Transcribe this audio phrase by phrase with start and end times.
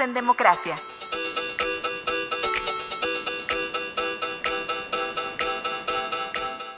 [0.00, 0.78] En Democracia.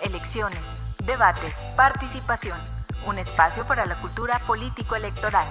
[0.01, 0.59] Elecciones,
[1.05, 2.59] debates, participación.
[3.07, 5.47] Un espacio para la cultura político-electoral.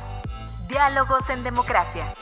[0.68, 2.14] Diálogos en Democracia.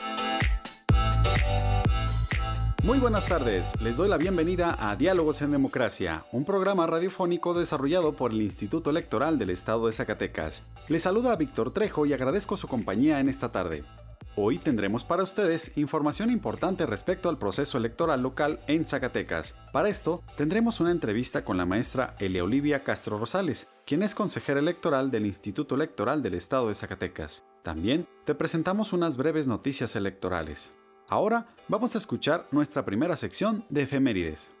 [2.82, 8.14] Muy buenas tardes, les doy la bienvenida a Diálogos en Democracia, un programa radiofónico desarrollado
[8.14, 10.64] por el Instituto Electoral del Estado de Zacatecas.
[10.88, 13.84] Les saluda a Víctor Trejo y agradezco su compañía en esta tarde.
[14.40, 19.56] Hoy tendremos para ustedes información importante respecto al proceso electoral local en Zacatecas.
[19.72, 24.60] Para esto, tendremos una entrevista con la maestra Elia Olivia Castro Rosales, quien es consejera
[24.60, 27.44] electoral del Instituto Electoral del Estado de Zacatecas.
[27.64, 30.72] También te presentamos unas breves noticias electorales.
[31.08, 34.52] Ahora vamos a escuchar nuestra primera sección de efemérides.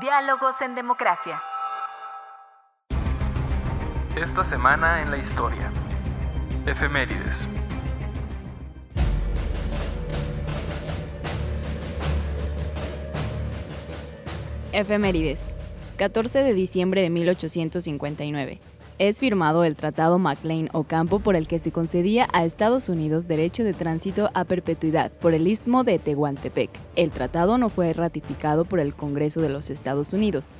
[0.00, 1.42] Diálogos en Democracia.
[4.22, 5.70] Esta semana en la historia.
[6.66, 7.46] Efemérides.
[14.72, 15.40] Efemérides.
[15.98, 18.58] 14 de diciembre de 1859.
[18.98, 23.72] Es firmado el Tratado MacLean-Ocampo por el que se concedía a Estados Unidos derecho de
[23.72, 26.70] tránsito a perpetuidad por el istmo de Tehuantepec.
[26.96, 30.56] El tratado no fue ratificado por el Congreso de los Estados Unidos.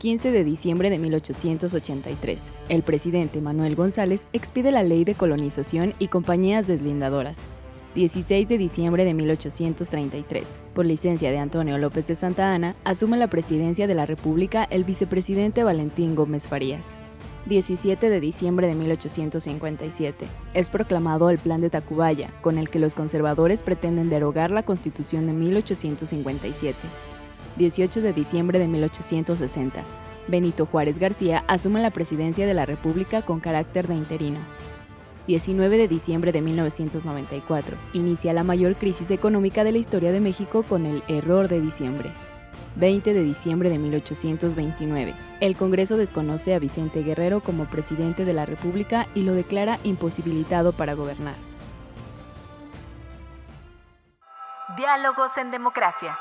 [0.00, 2.40] 15 de diciembre de 1883.
[2.70, 7.38] El presidente Manuel González expide la Ley de Colonización y Compañías Deslindadoras.
[7.94, 10.46] 16 de diciembre de 1833.
[10.74, 14.84] Por licencia de Antonio López de Santa Ana, asume la presidencia de la República el
[14.84, 16.92] vicepresidente Valentín Gómez Farías.
[17.44, 20.26] 17 de diciembre de 1857.
[20.54, 25.26] Es proclamado el Plan de Tacubaya, con el que los conservadores pretenden derogar la Constitución
[25.26, 26.78] de 1857.
[27.56, 29.82] 18 de diciembre de 1860.
[30.28, 34.38] Benito Juárez García asume la presidencia de la República con carácter de interino.
[35.26, 37.76] 19 de diciembre de 1994.
[37.92, 42.10] Inicia la mayor crisis económica de la historia de México con el error de diciembre.
[42.76, 45.14] 20 de diciembre de 1829.
[45.40, 50.72] El Congreso desconoce a Vicente Guerrero como presidente de la República y lo declara imposibilitado
[50.72, 51.34] para gobernar.
[54.76, 56.16] Diálogos en Democracia.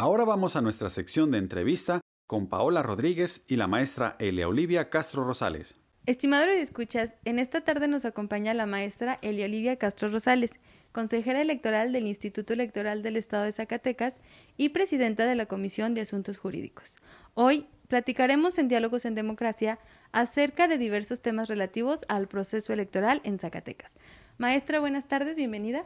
[0.00, 4.90] Ahora vamos a nuestra sección de entrevista con Paola Rodríguez y la maestra Elia Olivia
[4.90, 5.76] Castro Rosales.
[6.06, 10.52] Estimado de escuchas, en esta tarde nos acompaña la maestra Elia Olivia Castro Rosales,
[10.92, 14.20] consejera electoral del Instituto Electoral del Estado de Zacatecas
[14.56, 16.94] y presidenta de la Comisión de Asuntos Jurídicos.
[17.34, 19.80] Hoy platicaremos en Diálogos en Democracia
[20.12, 23.96] acerca de diversos temas relativos al proceso electoral en Zacatecas.
[24.38, 25.84] Maestra, buenas tardes, bienvenida.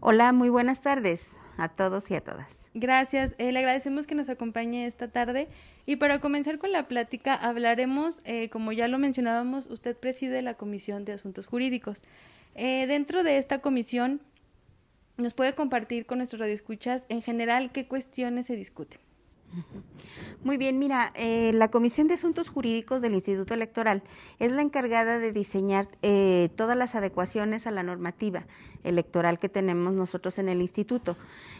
[0.00, 2.60] Hola, muy buenas tardes a todos y a todas.
[2.74, 5.48] Gracias, eh, le agradecemos que nos acompañe esta tarde.
[5.86, 10.52] Y para comenzar con la plática, hablaremos, eh, como ya lo mencionábamos, usted preside la
[10.52, 12.02] Comisión de Asuntos Jurídicos.
[12.54, 14.20] Eh, dentro de esta comisión,
[15.16, 19.00] ¿nos puede compartir con nuestros radioescuchas en general qué cuestiones se discuten?
[20.44, 24.02] Muy bien, mira, eh, la Comisión de Asuntos Jurídicos del Instituto Electoral
[24.38, 28.46] es la encargada de diseñar eh, todas las adecuaciones a la normativa
[28.84, 31.16] electoral que tenemos nosotros en el instituto.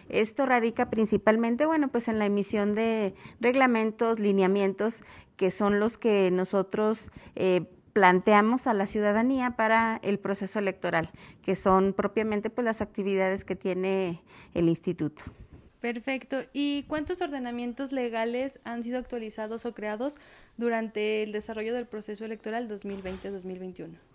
[0.09, 5.03] Esto radica principalmente, bueno, pues en la emisión de reglamentos, lineamientos,
[5.37, 11.11] que son los que nosotros eh, planteamos a la ciudadanía para el proceso electoral,
[11.43, 14.23] que son propiamente pues las actividades que tiene
[14.55, 15.25] el instituto.
[15.81, 16.43] Perfecto.
[16.53, 20.17] ¿Y cuántos ordenamientos legales han sido actualizados o creados
[20.57, 24.08] durante el desarrollo del proceso electoral 2020-2021?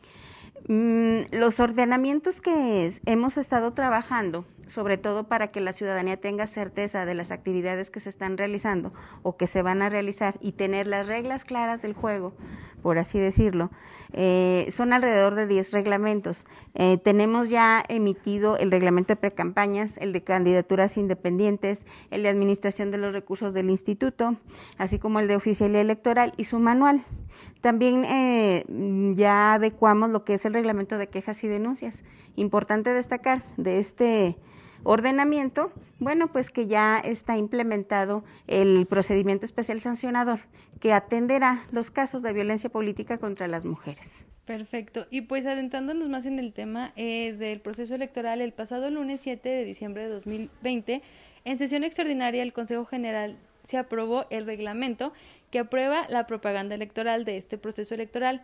[0.67, 7.05] Mm, los ordenamientos que hemos estado trabajando, sobre todo para que la ciudadanía tenga certeza
[7.05, 10.87] de las actividades que se están realizando o que se van a realizar y tener
[10.87, 12.33] las reglas claras del juego,
[12.81, 13.71] por así decirlo,
[14.13, 16.45] eh, son alrededor de 10 reglamentos.
[16.75, 22.89] Eh, tenemos ya emitido el reglamento de precampañas, el de candidaturas independientes, el de administración
[22.89, 24.37] de los recursos del instituto,
[24.77, 27.03] así como el de oficialía electoral y su manual.
[27.61, 28.65] También eh,
[29.15, 32.03] ya adecuamos lo que es el reglamento de quejas y denuncias.
[32.35, 34.37] Importante destacar de este
[34.83, 40.41] ordenamiento, Bueno, pues que ya está implementado el procedimiento especial sancionador
[40.81, 44.25] que atenderá los casos de violencia política contra las mujeres.
[44.45, 45.07] Perfecto.
[45.09, 49.47] Y pues adentrándonos más en el tema eh, del proceso electoral, el pasado lunes 7
[49.47, 51.01] de diciembre de 2020,
[51.45, 55.13] en sesión extraordinaria el Consejo General se aprobó el reglamento
[55.51, 58.43] que aprueba la propaganda electoral de este proceso electoral,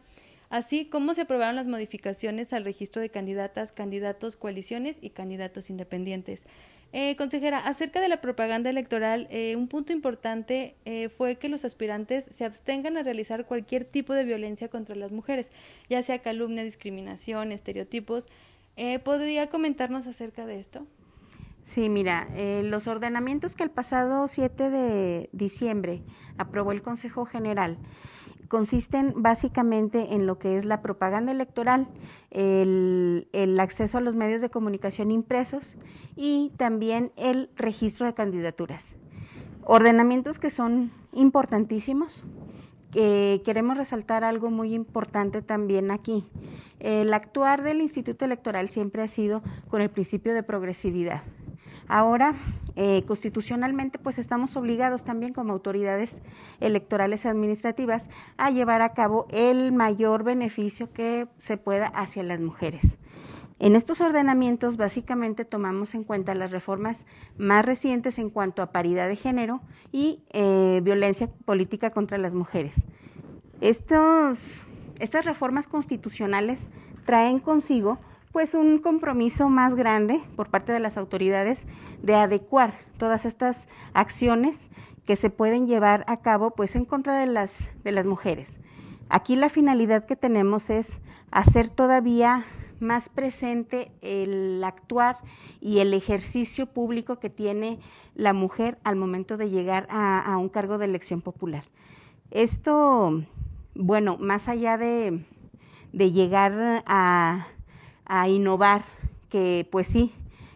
[0.49, 6.43] así como se aprobaron las modificaciones al registro de candidatas, candidatos, coaliciones y candidatos independientes.
[6.91, 11.63] Eh, consejera, acerca de la propaganda electoral, eh, un punto importante eh, fue que los
[11.63, 15.51] aspirantes se abstengan a realizar cualquier tipo de violencia contra las mujeres,
[15.87, 18.27] ya sea calumnia, discriminación, estereotipos.
[19.03, 20.87] ¿Podría comentarnos acerca de esto?
[21.69, 22.27] Sí, mira,
[22.63, 26.01] los ordenamientos que el pasado 7 de diciembre
[26.35, 27.77] aprobó el Consejo General
[28.47, 31.87] consisten básicamente en lo que es la propaganda electoral,
[32.31, 33.27] el,
[33.59, 35.77] acceso a los medios de comunicación impresos
[36.15, 38.95] y también el registro de candidaturas.
[39.61, 42.25] Ordenamientos que son importantísimos.
[42.91, 46.25] que queremos resaltar algo muy importante también aquí.
[46.79, 51.21] El actuar del Instituto Electoral siempre ha sido con el principio de progresividad.
[51.89, 52.35] Ahora,
[52.75, 56.21] eh, constitucionalmente, pues estamos obligados también como autoridades
[56.59, 62.95] electorales administrativas a llevar a cabo el mayor beneficio que se pueda hacia las mujeres.
[63.57, 67.07] En estos ordenamientos básicamente tomamos en cuenta las reformas
[67.37, 72.75] más recientes en cuanto a paridad de género y eh, violencia política contra las mujeres.
[73.61, 74.63] Estas
[75.25, 76.69] reformas constitucionales
[77.05, 77.97] traen consigo
[78.31, 81.67] pues un compromiso más grande por parte de las autoridades
[82.01, 84.69] de adecuar todas estas acciones
[85.05, 88.59] que se pueden llevar a cabo pues en contra de las de las mujeres.
[89.09, 90.99] Aquí la finalidad que tenemos es
[91.31, 92.45] hacer todavía
[92.79, 95.17] más presente el actuar
[95.59, 97.79] y el ejercicio público que tiene
[98.13, 101.65] la mujer al momento de llegar a, un cargo de elección popular.
[102.31, 103.23] Esto,
[103.75, 105.25] bueno, más allá de,
[105.91, 107.47] de llegar a
[108.09, 108.83] a innovar,
[109.29, 110.11] que pues sí,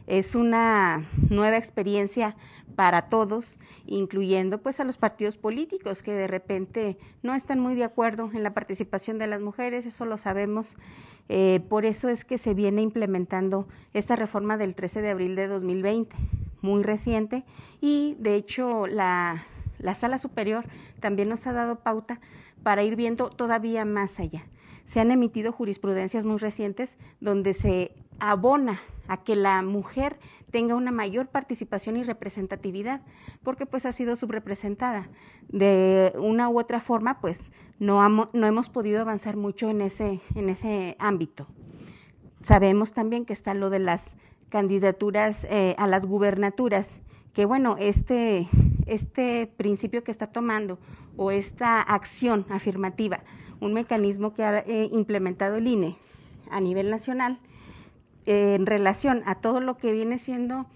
[0.07, 2.35] es una nueva experiencia
[2.75, 7.83] para todos, incluyendo pues a los partidos políticos que de repente no están muy de
[7.83, 10.75] acuerdo en la participación de las mujeres, eso lo sabemos.
[11.29, 15.47] Eh, por eso es que se viene implementando esta reforma del 13 de abril de
[15.47, 16.15] 2020,
[16.61, 17.45] muy reciente,
[17.79, 19.45] y de hecho la,
[19.77, 20.65] la sala superior
[20.99, 22.19] también nos ha dado pauta
[22.63, 24.43] para ir viendo todavía más allá
[24.85, 30.17] se han emitido jurisprudencias muy recientes donde se abona a que la mujer
[30.51, 33.01] tenga una mayor participación y representatividad,
[33.41, 35.09] porque pues ha sido subrepresentada.
[35.49, 40.49] De una u otra forma, pues no, no hemos podido avanzar mucho en ese, en
[40.49, 41.47] ese ámbito.
[42.43, 44.15] Sabemos también que está lo de las
[44.49, 46.99] candidaturas eh, a las gubernaturas,
[47.33, 48.47] que bueno, este,
[48.85, 50.77] este principio que está tomando
[51.17, 53.23] o esta acción afirmativa
[53.63, 55.97] un mecanismo que ha eh, implementado el INE
[56.51, 57.39] a nivel nacional
[58.25, 60.67] eh, en relación a todo lo que viene siendo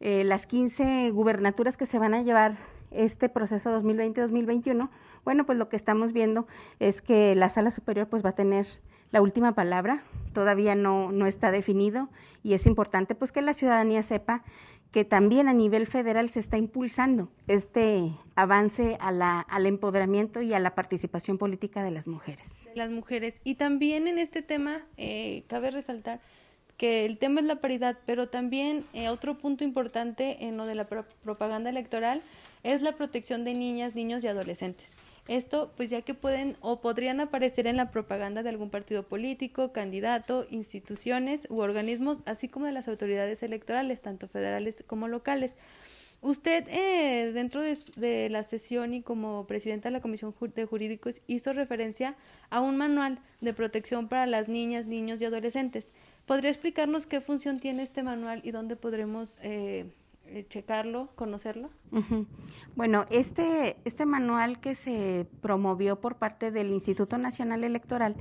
[0.00, 2.56] eh, las 15 gubernaturas que se van a llevar
[2.90, 4.88] este proceso 2020-2021,
[5.24, 6.46] bueno, pues lo que estamos viendo
[6.78, 8.66] es que la sala superior pues va a tener
[9.10, 12.08] la última palabra, todavía no, no está definido
[12.42, 14.44] y es importante pues que la ciudadanía sepa
[14.94, 20.54] que también a nivel federal se está impulsando este avance a la, al empoderamiento y
[20.54, 22.68] a la participación política de las mujeres.
[22.76, 23.34] las mujeres.
[23.42, 26.20] Y también en este tema eh, cabe resaltar
[26.76, 30.76] que el tema es la paridad, pero también eh, otro punto importante en lo de
[30.76, 32.22] la propaganda electoral
[32.62, 34.92] es la protección de niñas, niños y adolescentes.
[35.26, 39.72] Esto, pues ya que pueden o podrían aparecer en la propaganda de algún partido político,
[39.72, 45.54] candidato, instituciones u organismos, así como de las autoridades electorales, tanto federales como locales.
[46.24, 51.52] Usted, eh, dentro de, la sesión y como presidenta de la Comisión de Jurídicos, hizo
[51.52, 52.16] referencia
[52.48, 55.86] a un manual de protección para las niñas, niños y adolescentes.
[56.24, 59.84] ¿Podría explicarnos qué función tiene este manual y dónde podremos eh,
[60.48, 61.70] checarlo, conocerlo?
[62.76, 68.16] Bueno, este, este manual que se promovió por parte del Instituto Nacional Electoral,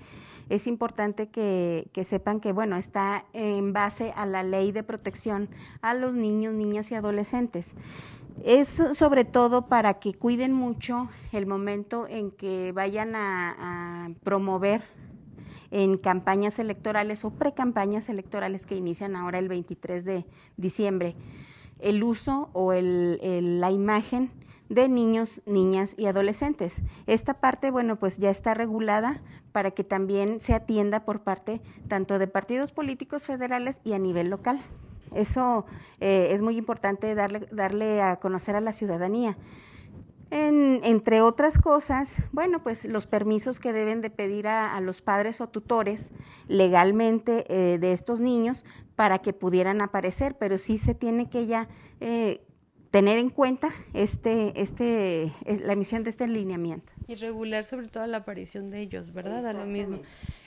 [0.50, 5.50] es importante que, que, sepan que, bueno, está en base a la ley de protección
[5.82, 7.76] a los niños, niñas y adolescentes.
[8.44, 14.84] Es sobre todo para que cuiden mucho el momento en que vayan a, a promover
[15.72, 20.26] en campañas electorales o precampañas electorales que inician ahora el 23 de
[20.58, 21.16] diciembre
[21.84, 24.32] el uso o el, la imagen
[24.70, 26.82] de niños, niñas y adolescentes.
[27.06, 29.22] Esta parte, bueno, pues ya está regulada
[29.52, 34.30] para que también se atienda por parte tanto de partidos políticos federales y a nivel
[34.30, 34.62] local.
[35.14, 35.66] Eso
[36.00, 39.38] eh, es muy importante darle, darle a conocer a la ciudadanía.
[40.32, 45.48] entre otras cosas, bueno, pues los permisos que deben de pedir a, los padres o
[45.48, 46.12] tutores
[46.48, 51.68] legalmente eh, de estos niños para que pudieran aparecer, pero sí se tiene que ya
[52.00, 52.42] eh,
[52.92, 56.94] tener en cuenta este, este, la emisión de este alineamiento.
[57.08, 59.46] Y regular sobre todo la aparición de ellos, ¿verdad?
[59.48, 60.02] A lo mismo.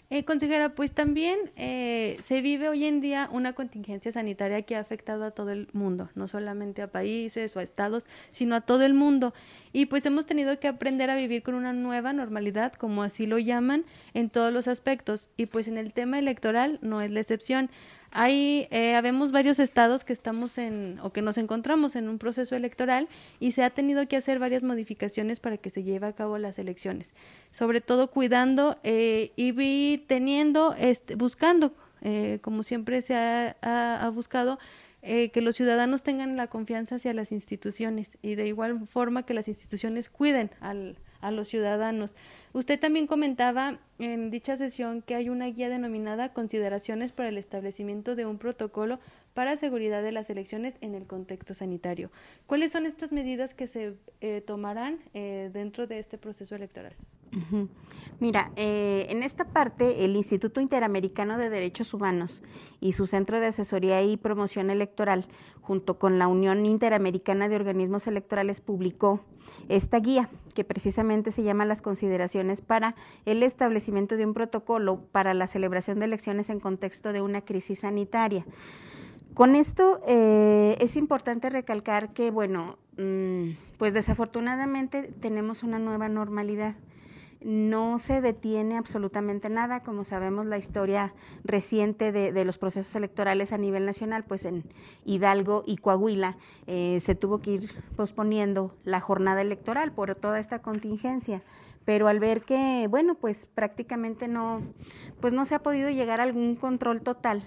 [0.08, 4.80] Eh, consejera, pues también eh, se vive hoy en día una contingencia sanitaria que ha
[4.80, 8.84] afectado a todo el mundo, no solamente a países o a estados, sino a todo
[8.84, 9.34] el mundo.
[9.72, 13.40] Y pues hemos tenido que aprender a vivir con una nueva normalidad, como así lo
[13.40, 13.84] llaman,
[14.14, 15.28] en todos los aspectos.
[15.36, 17.68] Y pues en el tema electoral no es la excepción.
[18.18, 22.56] Hay, eh, habemos varios estados que estamos en, o que nos encontramos en un proceso
[22.56, 26.38] electoral y se ha tenido que hacer varias modificaciones para que se lleve a cabo
[26.38, 27.14] las elecciones,
[27.52, 34.58] sobre todo cuidando eh, y teniendo, este, buscando, eh, como siempre se ha, buscado,
[35.02, 39.34] eh, que los ciudadanos tengan la confianza hacia las instituciones y de igual forma que
[39.34, 40.96] las instituciones cuiden al,
[41.26, 42.14] a los ciudadanos.
[42.52, 48.14] Usted también comentaba en dicha sesión que hay una guía denominada Consideraciones para el establecimiento
[48.14, 49.00] de un protocolo
[49.36, 52.10] para seguridad de las elecciones en el contexto sanitario.
[52.46, 56.94] ¿Cuáles son estas medidas que se eh, tomarán eh, dentro de este proceso electoral?
[58.18, 62.42] Mira, eh, en esta parte el Instituto Interamericano de Derechos Humanos
[62.80, 65.26] y su Centro de Asesoría y Promoción Electoral,
[65.60, 69.20] junto con la Unión Interamericana de Organismos Electorales, publicó
[69.68, 72.94] esta guía que precisamente se llama Las consideraciones para
[73.26, 77.80] el establecimiento de un protocolo para la celebración de elecciones en contexto de una crisis
[77.80, 78.46] sanitaria.
[79.36, 86.74] Con esto eh, es importante recalcar que, bueno, mm, pues desafortunadamente tenemos una nueva normalidad
[87.42, 89.82] no se detiene absolutamente nada.
[89.82, 91.14] Como sabemos, la historia
[91.44, 94.64] reciente de, los procesos electorales a nivel nacional, pues en
[95.04, 100.62] Hidalgo y Coahuila eh, se tuvo que ir posponiendo la jornada electoral por toda esta
[100.62, 101.42] contingencia.
[101.84, 104.62] Pero al ver que, bueno, pues prácticamente no,
[105.20, 107.44] pues no se ha podido llegar a algún control total,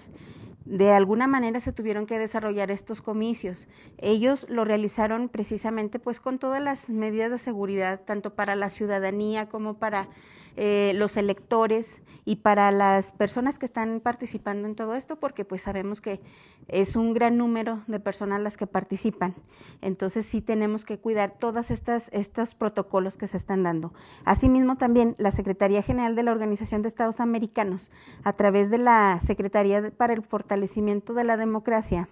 [0.64, 3.68] de alguna manera se tuvieron que desarrollar estos comicios.
[3.98, 9.48] Ellos lo realizaron precisamente pues con todas las medidas de seguridad, tanto para la ciudadanía
[9.48, 10.08] como para
[10.56, 15.62] eh, los electores y para las personas que están participando en todo esto, porque pues
[15.62, 16.20] sabemos que
[16.68, 19.34] es un gran número de personas las que participan.
[19.80, 23.92] Entonces sí tenemos que cuidar todos estos protocolos que se están dando.
[24.24, 27.90] Asimismo también la Secretaría General de la Organización de Estados Americanos,
[28.22, 32.08] a través de la Secretaría para el Fortalecimiento de la Democracia,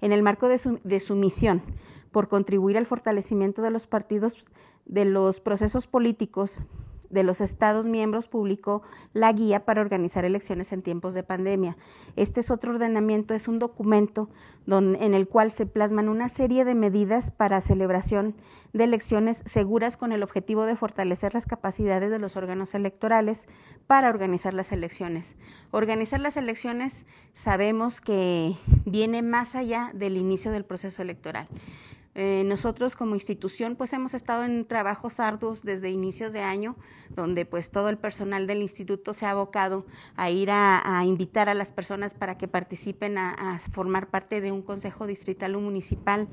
[0.00, 1.62] en el marco de su, de su misión
[2.10, 4.48] por contribuir al fortalecimiento de los partidos,
[4.84, 6.64] de los procesos políticos
[7.10, 11.76] de los Estados miembros publicó la guía para organizar elecciones en tiempos de pandemia.
[12.16, 14.28] Este es otro ordenamiento, es un documento
[14.66, 18.36] en el cual se plasman una serie de medidas para celebración
[18.72, 23.48] de elecciones seguras con el objetivo de fortalecer las capacidades de los órganos electorales
[23.88, 25.34] para organizar las elecciones.
[25.72, 31.48] Organizar las elecciones sabemos que viene más allá del inicio del proceso electoral.
[32.16, 36.76] Eh, nosotros como institución pues hemos estado en trabajos arduos desde inicios de año,
[37.10, 39.86] donde pues todo el personal del instituto se ha abocado
[40.16, 44.62] a ir a, invitar a las personas para que participen a, formar parte de un
[44.62, 46.28] consejo distrital o municipal.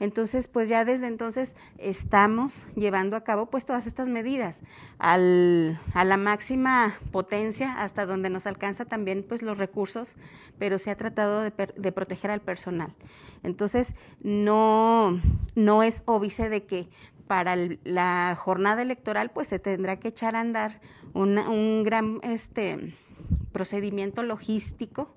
[0.00, 4.62] Entonces, pues ya desde entonces estamos llevando a cabo pues todas estas medidas
[4.98, 10.16] a la máxima potencia hasta donde nos alcanza también pues los recursos,
[10.58, 12.94] pero se ha tratado de, de proteger al personal.
[13.44, 15.20] Entonces, no,
[15.54, 16.88] no es óbice de que
[17.26, 20.80] para la jornada electoral pues se tendrá que echar a andar
[21.14, 22.94] un gran este,
[23.52, 25.12] procedimiento logístico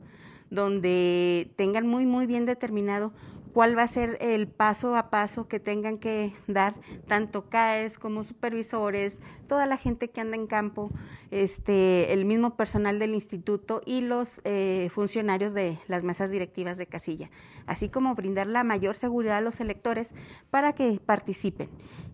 [0.49, 3.13] donde tengan muy, muy bien determinado
[3.55, 6.75] cuál va a ser el paso a paso que tengan que dar
[7.07, 10.91] tanto CAES como supervisores, toda la gente que anda en campo,
[11.31, 16.87] este, el mismo personal del instituto y los eh, funcionarios de las mesas directivas de
[16.87, 17.29] casilla,
[17.65, 20.13] así como brindar la mayor seguridad a los electores
[20.49, 21.69] para que participen.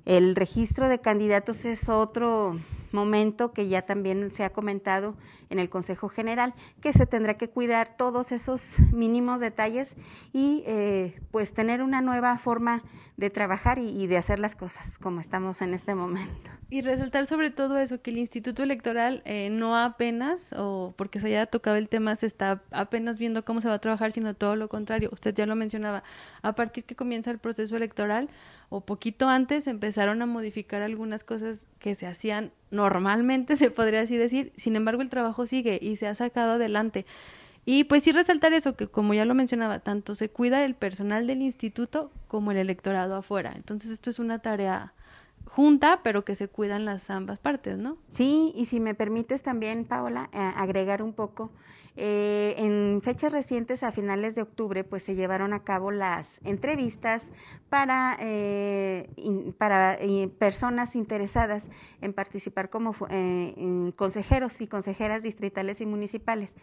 [0.06, 2.60] El registro de candidatos es otro
[2.94, 5.16] momento que ya también se ha comentado
[5.50, 9.96] en el Consejo General, que se tendrá que cuidar todos esos mínimos detalles
[10.34, 12.84] y eh, pues tener una nueva forma
[13.18, 16.50] de trabajar y, de hacer las cosas como estamos en este momento.
[16.74, 21.28] Y resaltar sobre todo eso, que el Instituto Electoral eh, no apenas, o porque se
[21.28, 24.56] haya tocado el tema, se está apenas viendo cómo se va a trabajar, sino todo
[24.56, 25.10] lo contrario.
[25.12, 26.01] Usted ya lo mencionaba,
[26.42, 28.30] a partir que comienza el proceso electoral
[28.70, 34.16] o poquito antes empezaron a modificar algunas cosas que se hacían normalmente, se podría así
[34.16, 34.54] decir.
[34.56, 37.06] Sin embargo, el trabajo sigue y se ha sacado adelante.
[37.66, 41.28] Y pues sí resaltar eso, que como ya lo mencionaba, tanto se cuida el personal
[41.28, 43.51] del instituto como el electorado afuera.
[43.58, 44.94] Entonces esto es una tarea
[45.51, 47.98] junta, pero que se cuidan las ambas partes, ¿no?
[48.10, 51.51] Sí, y si me permites también, Paola, eh, agregar un poco,
[51.98, 57.31] eh, en fechas recientes, a finales de octubre, pues se llevaron a cabo las entrevistas
[57.67, 59.10] para, eh,
[59.58, 60.00] para
[60.39, 62.96] personas interesadas en participar como
[63.98, 66.55] consejeros y consejeras distritales y municipales.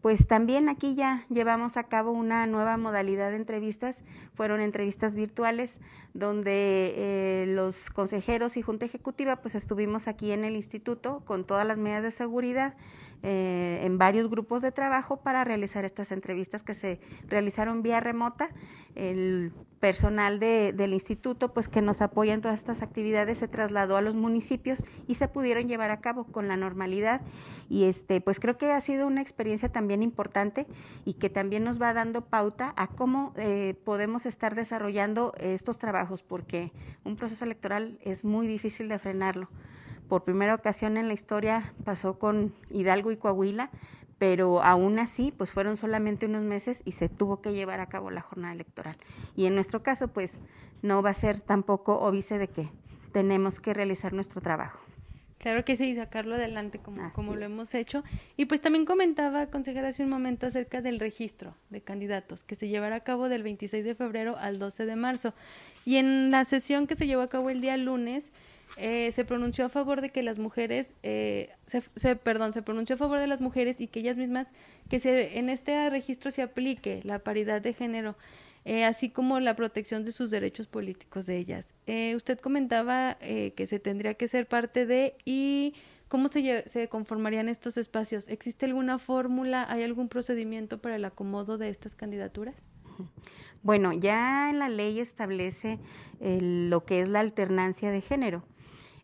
[0.00, 4.02] Pues también aquí ya llevamos a cabo una nueva modalidad de entrevistas,
[4.34, 5.78] fueron entrevistas virtuales,
[6.12, 11.76] donde los consejeros y junta ejecutiva, pues estuvimos aquí en el instituto con todas las
[11.76, 12.74] medidas de seguridad
[13.22, 18.48] eh, en varios grupos de trabajo para realizar estas entrevistas que se realizaron vía remota.
[18.94, 24.00] El personal del instituto, pues que nos apoya en todas estas actividades, se trasladó a
[24.00, 27.20] los municipios y se pudieron llevar a cabo con la normalidad.
[27.68, 30.66] Y este, pues creo que ha sido una experiencia también importante
[31.04, 36.22] y que también nos va dando pauta a cómo eh, podemos estar desarrollando estos trabajos,
[36.22, 36.72] porque
[37.04, 39.48] un proceso electoral es muy difícil de frenarlo
[40.12, 43.70] por primera ocasión en la historia pasó con Hidalgo y Coahuila,
[44.18, 48.10] pero aún así, pues fueron solamente unos meses y se tuvo que llevar a cabo
[48.10, 48.98] la jornada electoral.
[49.36, 50.42] Y en nuestro caso, pues
[50.82, 52.68] no va a ser tampoco óbice de que
[53.12, 54.80] tenemos que realizar nuestro trabajo.
[55.38, 58.04] Claro que sí, sacarlo adelante como, como lo hemos hecho.
[58.36, 62.68] Y pues también comentaba, consejera, hace un momento acerca del registro de candidatos que se
[62.68, 65.32] llevará a cabo del 26 de febrero al 12 de marzo.
[65.86, 68.30] Y en la sesión que se llevó a cabo el día lunes,
[68.76, 72.98] eh, se pronunció a favor de que las mujeres, eh, se, perdón, se pronunció a
[72.98, 74.48] favor de las mujeres y que ellas mismas,
[74.88, 78.16] que se, en este registro se aplique la paridad de género,
[78.64, 81.74] eh, así como la protección de sus derechos políticos de ellas.
[82.16, 85.74] usted comentaba que se tendría que ser parte de y
[86.08, 88.28] cómo se, se conformarían estos espacios.
[88.28, 92.64] ¿Existe alguna fórmula, hay algún procedimiento para el acomodo de estas candidaturas?
[93.62, 95.78] Bueno, ya la ley establece
[96.20, 98.44] lo que es la alternancia de género.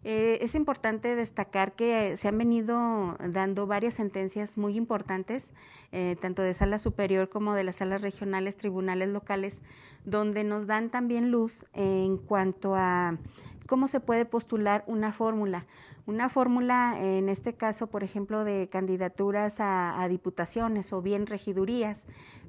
[0.05, 5.51] Eh, es importante destacar que se han venido dando varias sentencias muy importantes,
[5.91, 9.61] eh, tanto de sala superior como de las salas regionales, tribunales locales,
[10.05, 13.19] donde nos dan también luz en cuanto a
[13.67, 15.67] cómo se puede postular una fórmula.
[16.07, 22.07] Una fórmula, en este caso, por ejemplo, de candidaturas a, a diputaciones o bien regidurías,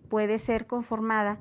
[0.07, 1.39] puede ser conformada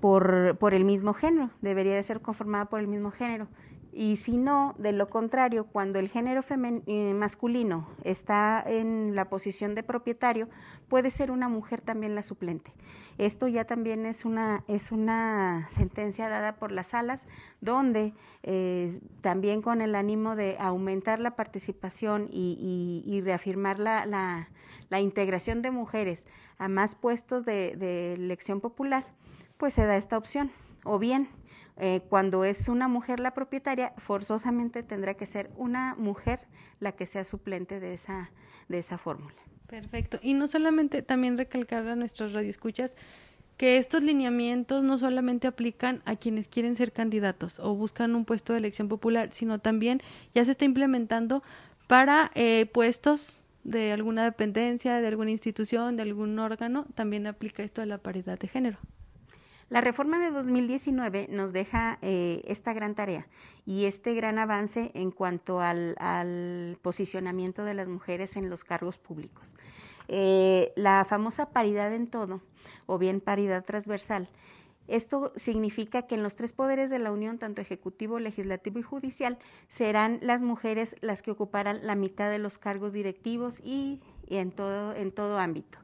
[0.00, 3.48] por, por el mismo género, debería de ser conformada por el mismo género.
[3.92, 9.74] Y si no, de lo contrario, cuando el género eh, masculino está en la posición
[9.74, 10.48] de propietario,
[10.88, 12.72] puede ser una mujer también la suplente.
[13.18, 17.24] Esto ya también es una, es una sentencia dada por las salas,
[17.60, 25.62] donde eh, también con el ánimo de aumentar la participación y, reafirmar la, la, integración
[25.62, 26.26] de mujeres
[26.58, 29.04] a más puestos de, de elección popular,
[29.58, 30.50] pues se da esta opción.
[30.84, 31.28] O bien,
[31.80, 36.40] eh, cuando es una mujer la propietaria, forzosamente tendrá que ser una mujer
[36.78, 38.30] la que sea suplente de esa,
[38.68, 39.34] de esa fórmula.
[39.66, 40.18] Perfecto.
[40.22, 42.96] Y no solamente también recalcar a nuestros radioescuchas
[43.56, 48.52] que estos lineamientos no solamente aplican a quienes quieren ser candidatos o buscan un puesto
[48.52, 50.00] de elección popular, sino también
[50.34, 51.42] ya se está implementando
[51.86, 57.82] para eh, puestos de alguna dependencia, de alguna institución, de algún órgano, también aplica esto
[57.82, 58.78] a la paridad de género.
[59.70, 63.28] La reforma de 2019 nos deja eh, esta gran tarea
[63.64, 69.54] y este gran avance en cuanto al, posicionamiento de las mujeres en los cargos públicos.
[70.08, 72.40] Eh, la famosa paridad en todo,
[72.86, 74.28] o bien paridad transversal,
[74.88, 79.38] esto significa que en los tres poderes de la Unión, tanto ejecutivo, legislativo y judicial,
[79.68, 84.96] serán las mujeres las que ocuparán la mitad de los cargos directivos y, en, todo,
[84.96, 85.78] en todo ámbito.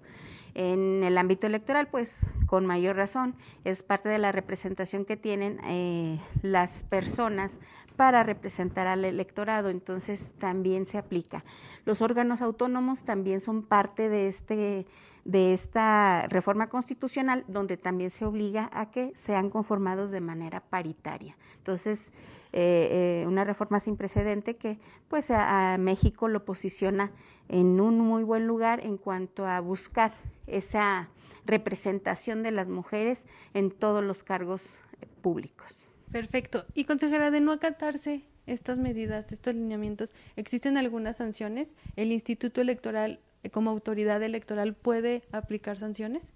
[0.59, 5.61] En el ámbito electoral, pues con mayor razón, es parte de la representación que tienen
[5.65, 7.59] eh, las personas
[7.95, 11.45] para representar al electorado, entonces también se aplica.
[11.85, 14.87] Los órganos autónomos también son parte de este
[15.27, 21.37] de esta reforma constitucional donde también se obliga a que sean conformados de manera paritaria.
[21.59, 22.13] Entonces,
[22.53, 27.11] eh, eh, una reforma sin precedente que pues a México lo posiciona
[27.49, 30.15] en un muy buen lugar en cuanto a buscar
[30.47, 31.11] esa
[31.45, 35.87] representación de las mujeres en todos los cargos eh, públicos.
[36.11, 36.65] Perfecto.
[36.75, 41.75] Y consejera, de no acatarse estas medidas, estos lineamientos, ¿existen algunas sanciones?
[41.97, 46.33] ¿El Instituto Electoral, eh, como autoridad electoral, puede aplicar sanciones?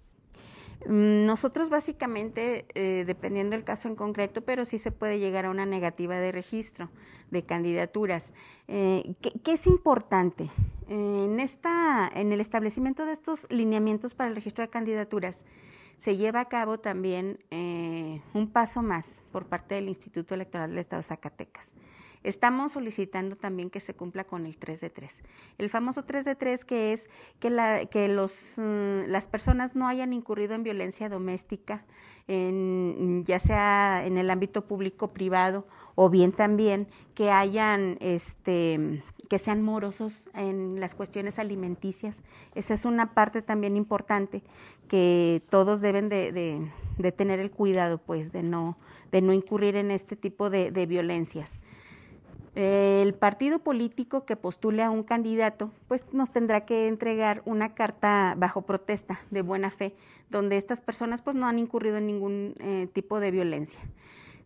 [0.87, 5.49] Mm, nosotros básicamente, eh, dependiendo del caso en concreto, pero sí se puede llegar a
[5.49, 6.89] una negativa de registro
[7.29, 8.33] de candidaturas.
[8.67, 10.49] Eh, ¿qué, es importante?
[10.91, 15.45] en, esta, en el establecimiento de estos lineamientos para el registro de candidaturas,
[15.97, 20.79] se lleva a cabo también eh, un paso más por parte del Instituto Electoral del
[20.79, 21.75] Estado de Zacatecas.
[22.23, 25.21] Estamos solicitando también que se cumpla con el 3 de 3.
[25.57, 30.53] El famoso 3 de 3 que es que, los, mm, las personas no hayan incurrido
[30.53, 31.83] en violencia doméstica,
[32.27, 39.39] en, ya sea en el ámbito público privado, o bien también que hayan este, que
[39.39, 42.23] sean morosos en las cuestiones alimenticias.
[42.53, 44.43] Esa es una parte también importante
[44.87, 46.69] que todos deben de,
[47.17, 48.77] tener el cuidado, pues, de no,
[49.11, 51.59] de no incurrir en este tipo de violencias.
[52.53, 58.35] El partido político que postule a un candidato, pues nos tendrá que entregar una carta
[58.37, 59.95] bajo protesta de buena fe,
[60.29, 63.81] donde estas personas pues no han incurrido en ningún eh, tipo de violencia.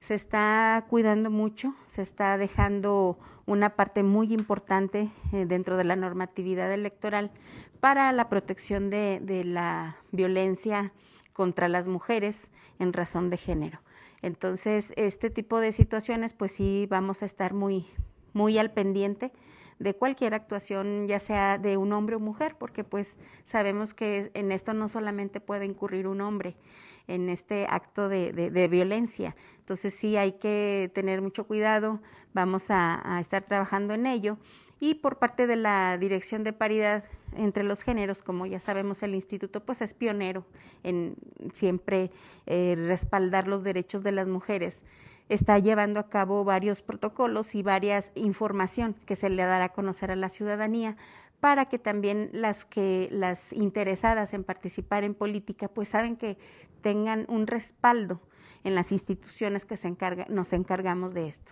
[0.02, 5.96] Se está cuidando mucho, se está dejando una parte muy importante eh, dentro de la
[5.96, 7.32] normatividad electoral
[7.80, 10.94] para la protección de, de la violencia
[11.34, 13.80] contra las mujeres en razón de género.
[14.26, 17.86] Entonces, este tipo de situaciones, pues sí, vamos a estar muy,
[18.34, 19.32] muy al pendiente
[19.78, 24.52] de cualquier actuación, ya sea de un hombre o mujer, porque pues sabemos que en
[24.52, 26.58] esto no solamente puede incurrir un hombre
[27.06, 29.36] en este acto de, violencia.
[29.60, 32.02] Entonces sí hay que tener mucho cuidado,
[32.34, 34.40] vamos a estar trabajando en ello.
[34.80, 37.04] Y por parte de la Dirección de Paridad
[37.36, 40.46] entre los géneros, como ya sabemos, el instituto pues es pionero
[40.84, 41.16] en
[41.54, 42.12] siempre
[42.46, 44.84] eh, respaldar los derechos de las mujeres.
[45.28, 50.12] Está llevando a cabo varios protocolos y varias información que se le dará a conocer
[50.12, 50.98] a la ciudadanía
[51.40, 56.38] para que también las que las interesadas en participar en política pues saben que
[56.82, 58.22] tengan un respaldo
[58.64, 61.52] en las instituciones que se encarga, nos encargamos de esto.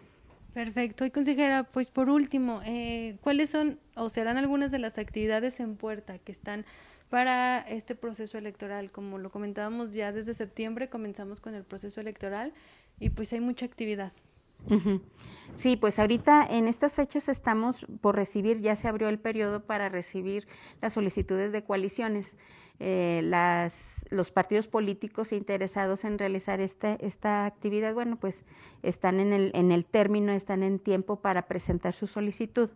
[0.54, 1.04] Perfecto.
[1.06, 5.76] Y consejera, pues por último, eh, ¿cuáles son o serán algunas de las actividades en
[5.78, 6.66] puerta que están
[7.10, 8.92] para este proceso electoral?
[8.92, 12.54] Como lo comentábamos ya desde septiembre, comenzamos con el proceso electoral
[13.00, 14.14] y pues hay mucha actividad.
[15.56, 19.88] Sí, pues ahorita en estas fechas estamos por recibir, ya se abrió el periodo para
[19.88, 20.48] recibir
[20.82, 22.36] las solicitudes de coaliciones.
[22.80, 28.46] Eh, las, los partidos políticos interesados en realizar este, esta actividad, bueno, pues
[28.82, 32.72] están en el, en el término, están en tiempo para presentar su solicitud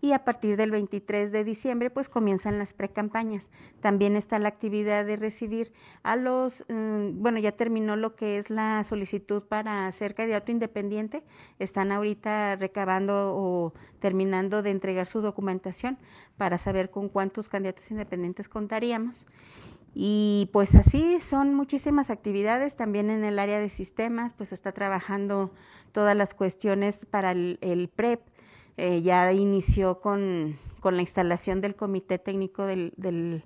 [0.00, 3.50] y a partir del 23 de diciembre pues comienzan las precampañas.
[3.80, 8.50] También está la actividad de recibir a los, mm, bueno, ya terminó lo que es
[8.50, 11.22] la solicitud para ser candidato independiente,
[11.58, 15.98] están ahorita recabando o terminando de entregar su documentación
[16.36, 19.26] para saber con cuántos candidatos independientes contaríamos.
[19.94, 25.50] Y pues así son muchísimas actividades, también en el área de sistemas, pues está trabajando
[25.92, 28.20] todas las cuestiones para el, el PREP,
[28.76, 33.42] eh, ya inició con, la instalación del Comité Técnico del, del,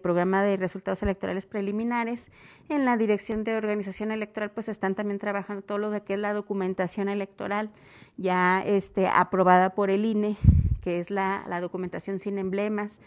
[0.00, 2.28] Programa de Resultados Electorales Preliminares.
[2.68, 6.20] En la Dirección de Organización Electoral, pues están también trabajando todo lo de que es
[6.20, 7.70] la documentación electoral,
[8.16, 10.36] ya este, aprobada por el INE,
[10.82, 13.00] que es la, la documentación sin emblemas.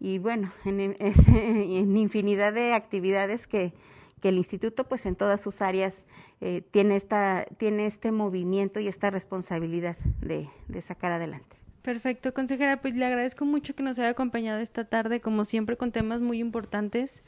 [0.00, 3.72] Y bueno, en, en infinidad de actividades que,
[4.20, 6.04] que el instituto pues en todas sus áreas
[6.40, 11.56] eh, tiene, esta, tiene este movimiento y esta responsabilidad de, de sacar adelante.
[11.82, 15.90] Perfecto, consejera, pues le agradezco mucho que nos haya acompañado esta tarde, como siempre, con
[15.90, 17.22] temas muy importantes.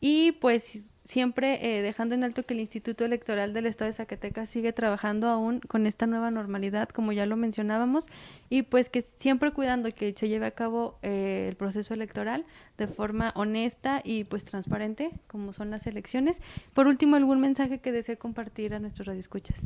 [0.00, 4.48] Y pues siempre eh, dejando en alto que el Instituto Electoral del Estado de Zacatecas
[4.48, 8.06] sigue trabajando aún con esta nueva normalidad, como ya lo mencionábamos,
[8.48, 12.44] y pues que siempre cuidando que se lleve a cabo eh, el proceso electoral
[12.76, 16.40] de forma honesta y pues transparente, como son las elecciones.
[16.74, 19.62] Por último, ¿algún mensaje que desee compartir a nuestros radioescuchas?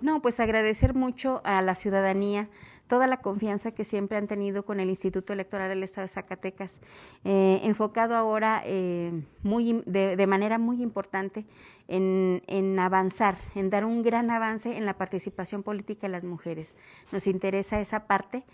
[0.00, 2.48] No, pues agradecer mucho a la ciudadanía
[2.90, 6.80] toda la confianza que siempre han tenido con el Instituto Electoral del Estado de Zacatecas,
[7.24, 9.12] eh, enfocado ahora eh,
[9.44, 11.46] muy, de, manera muy importante
[11.86, 16.74] en, en, avanzar, en dar un gran avance en la participación política de las mujeres.
[17.12, 18.44] Nos interesa esa parte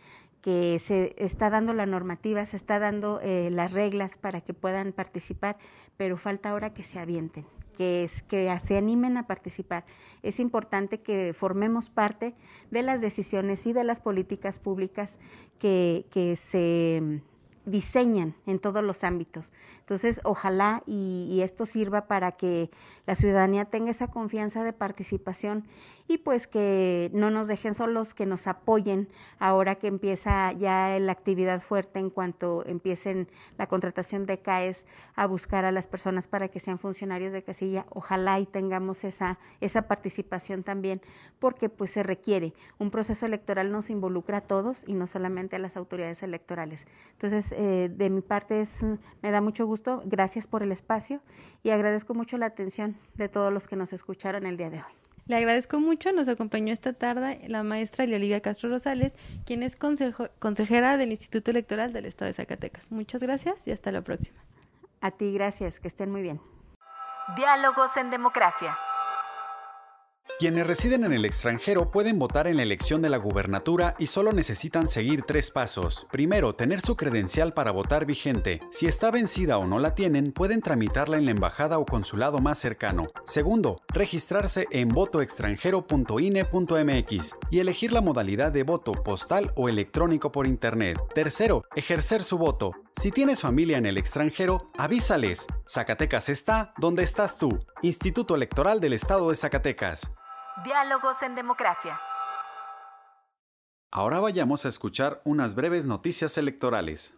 [0.42, 4.92] que se está dando la normativa, se está dando eh, las reglas para que puedan
[4.92, 5.56] participar,
[5.96, 9.84] pero falta ahora que se avienten, que, es, que se animen a participar.
[10.22, 12.34] Es importante que formemos parte
[12.70, 15.20] de las decisiones y de las políticas públicas
[15.58, 16.04] que,
[16.36, 17.22] se
[17.64, 19.52] diseñan en todos los ámbitos.
[19.80, 22.70] Entonces, ojalá y, esto sirva para que
[23.06, 25.66] la ciudadanía tenga esa confianza de participación
[26.08, 31.12] y pues que no nos dejen solos, que nos apoyen ahora que empieza ya la
[31.12, 36.48] actividad fuerte en cuanto empiecen la contratación de CAES a buscar a las personas para
[36.48, 37.86] que sean funcionarios de casilla.
[37.90, 41.00] Ojalá y tengamos esa, esa participación también,
[41.38, 42.54] porque pues se requiere.
[42.78, 46.86] Un proceso electoral nos involucra a todos y no solamente a las autoridades electorales.
[47.12, 48.84] Entonces, eh, de mi parte es,
[49.22, 51.20] me da mucho gusto, gracias por el espacio
[51.62, 55.05] y agradezco mucho la atención de todos los que nos escucharon el día de hoy.
[55.26, 60.96] Le agradezco mucho, nos acompañó esta tarde la maestra Olivia Castro Rosales, quien es consejera
[60.96, 62.92] del Instituto Electoral del Estado de Zacatecas.
[62.92, 64.38] Muchas gracias y hasta la próxima.
[65.00, 66.40] A ti, gracias, que estén muy bien.
[67.36, 68.78] Diálogos en Democracia.
[70.38, 74.32] Quienes residen en el extranjero pueden votar en la elección de la gubernatura y solo
[74.32, 76.06] necesitan seguir tres pasos.
[76.12, 78.60] Primero, tener su credencial para votar vigente.
[78.70, 82.58] Si está vencida o no la tienen, pueden tramitarla en la embajada o consulado más
[82.58, 83.06] cercano.
[83.24, 90.98] Segundo, registrarse en votoextranjero.ine.mx y elegir la modalidad de voto postal o electrónico por Internet.
[91.14, 92.72] Tercero, ejercer su voto.
[92.98, 95.46] Si tienes familia en el extranjero, avísales.
[95.68, 97.50] Zacatecas está donde estás tú.
[97.82, 100.10] Instituto Electoral del Estado de Zacatecas.
[100.64, 102.00] Diálogos en Democracia.
[103.92, 107.14] Ahora vayamos a escuchar unas breves noticias electorales.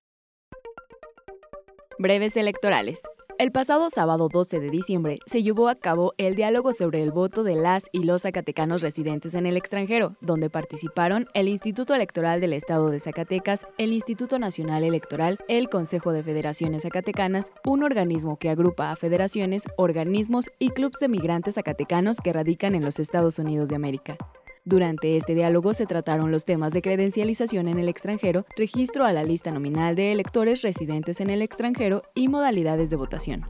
[1.97, 3.01] Breves electorales.
[3.39, 7.45] El pasado sábado 12 de diciembre se llevó a cabo el diálogo sobre el voto
[7.45, 12.53] de las y los zacatecanos residentes en el extranjero, donde participaron el Instituto Electoral del
[12.53, 18.51] Estado de Zacatecas, el Instituto Nacional Electoral, el Consejo de Federaciones Zacatecanas, un organismo que
[18.51, 23.69] agrupa a federaciones, organismos y clubes de migrantes zacatecanos que radican en los Estados Unidos
[23.69, 24.17] de América.
[24.69, 29.23] Durante este diálogo se trataron los temas de credencialización en el extranjero, registro a la
[29.23, 33.47] lista nominal de electores residentes en el extranjero y modalidades de votación.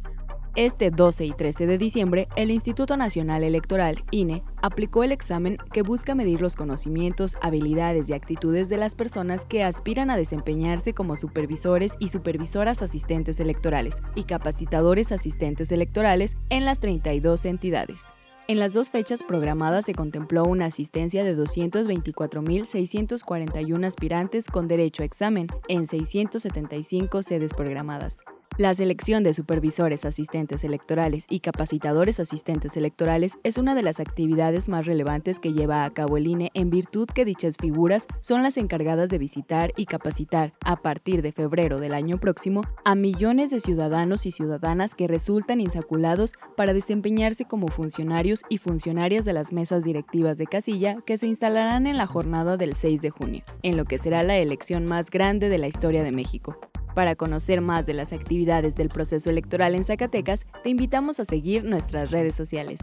[0.54, 5.82] Este 12 y 13 de diciembre, el Instituto Nacional Electoral, INE, aplicó el examen que
[5.82, 11.16] busca medir los conocimientos, habilidades y actitudes de las personas que aspiran a desempeñarse como
[11.16, 18.04] supervisores y supervisoras asistentes electorales y capacitadores asistentes electorales en las 32 entidades.
[18.50, 25.06] En las dos fechas programadas se contempló una asistencia de 224.641 aspirantes con derecho a
[25.06, 28.22] examen en 675 sedes programadas.
[28.58, 34.68] La selección de supervisores asistentes electorales y capacitadores asistentes electorales es una de las actividades
[34.68, 38.56] más relevantes que lleva a cabo el INE en virtud que dichas figuras son las
[38.56, 43.60] encargadas de visitar y capacitar a partir de febrero del año próximo a millones de
[43.60, 49.84] ciudadanos y ciudadanas que resultan insaculados para desempeñarse como funcionarios y funcionarias de las mesas
[49.84, 53.84] directivas de casilla que se instalarán en la jornada del 6 de junio, en lo
[53.84, 56.58] que será la elección más grande de la historia de México.
[56.98, 61.62] Para conocer más de las actividades del proceso electoral en Zacatecas, te invitamos a seguir
[61.62, 62.80] nuestras redes sociales.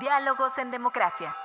[0.00, 1.36] Diálogos en Democracia.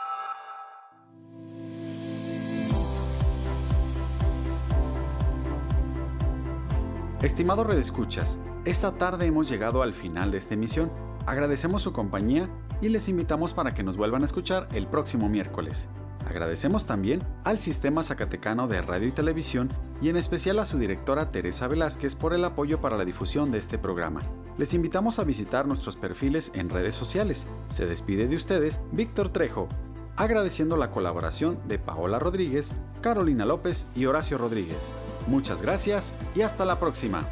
[7.22, 10.94] Estimado Redescuchas, esta tarde hemos llegado al final de esta emisión.
[11.26, 12.48] Agradecemos su compañía
[12.80, 15.90] y les invitamos para que nos vuelvan a escuchar el próximo miércoles.
[16.36, 19.70] Agradecemos también al Sistema Zacatecano de Radio y Televisión
[20.02, 23.58] y en especial a su directora Teresa Velázquez por el apoyo para la difusión de
[23.58, 24.20] este programa.
[24.58, 27.48] Les invitamos a visitar nuestros perfiles en redes sociales.
[27.70, 29.70] Se despide de ustedes Víctor Trejo,
[30.18, 34.92] agradeciendo la colaboración de Paola Rodríguez, Carolina López y Horacio Rodríguez.
[35.28, 37.26] Muchas gracias y hasta la próxima.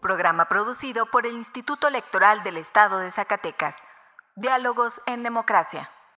[0.00, 3.76] Programa producido por el Instituto Electoral del Estado de Zacatecas.
[4.36, 5.90] Diálogos en Democracia.